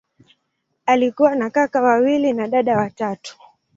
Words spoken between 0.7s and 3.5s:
Alikuwa na kaka wawili na dada watatu.